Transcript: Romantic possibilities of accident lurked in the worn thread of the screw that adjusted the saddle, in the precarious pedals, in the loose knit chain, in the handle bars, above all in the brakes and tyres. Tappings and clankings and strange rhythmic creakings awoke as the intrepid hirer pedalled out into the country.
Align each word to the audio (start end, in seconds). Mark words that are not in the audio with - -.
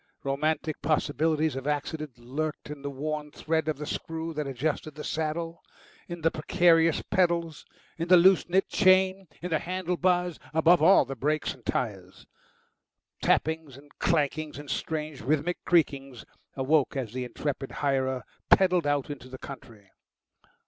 Romantic 0.23 0.81
possibilities 0.81 1.55
of 1.55 1.67
accident 1.67 2.17
lurked 2.17 2.71
in 2.71 2.81
the 2.81 2.89
worn 2.89 3.29
thread 3.29 3.67
of 3.67 3.77
the 3.77 3.85
screw 3.85 4.33
that 4.33 4.47
adjusted 4.47 4.95
the 4.95 5.03
saddle, 5.03 5.61
in 6.07 6.21
the 6.21 6.31
precarious 6.31 7.03
pedals, 7.03 7.67
in 7.99 8.07
the 8.07 8.17
loose 8.17 8.49
knit 8.49 8.67
chain, 8.67 9.27
in 9.43 9.51
the 9.51 9.59
handle 9.59 9.95
bars, 9.95 10.39
above 10.55 10.81
all 10.81 11.03
in 11.03 11.07
the 11.07 11.15
brakes 11.15 11.53
and 11.53 11.67
tyres. 11.67 12.25
Tappings 13.21 13.77
and 13.77 13.91
clankings 13.99 14.57
and 14.57 14.71
strange 14.71 15.21
rhythmic 15.21 15.63
creakings 15.65 16.25
awoke 16.55 16.95
as 16.95 17.13
the 17.13 17.23
intrepid 17.23 17.69
hirer 17.71 18.23
pedalled 18.49 18.87
out 18.87 19.11
into 19.11 19.29
the 19.29 19.37
country. 19.37 19.91